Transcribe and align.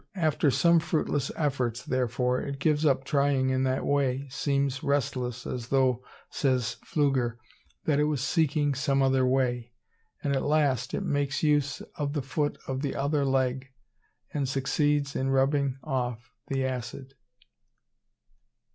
"After 0.15 0.49
some 0.49 0.79
fruitless 0.79 1.29
efforts, 1.35 1.83
therefore, 1.85 2.41
it 2.41 2.57
gives 2.57 2.87
up 2.87 3.03
trying 3.03 3.51
in 3.51 3.61
that 3.65 3.85
way, 3.85 4.25
seems 4.31 4.81
restless, 4.81 5.45
as 5.45 5.67
though, 5.67 6.03
says 6.31 6.77
Pflüger, 6.83 7.37
it 7.85 8.03
was 8.05 8.21
seeking 8.23 8.73
some 8.73 9.03
other 9.03 9.27
way, 9.27 9.73
and 10.23 10.35
at 10.35 10.41
last 10.41 10.95
it 10.95 11.03
makes 11.03 11.43
use 11.43 11.81
of 11.97 12.13
the 12.13 12.23
foot 12.23 12.57
of 12.67 12.81
the 12.81 12.95
other 12.95 13.23
leg 13.23 13.67
and 14.33 14.49
succeeds 14.49 15.15
in 15.15 15.29
rubbing 15.29 15.77
off 15.83 16.31
the 16.47 16.65
acid. 16.65 17.13